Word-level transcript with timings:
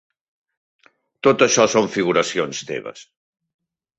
Tot 1.27 1.43
això 1.47 1.67
són 1.75 1.91
figuracions 1.97 2.65
teves. 2.71 3.07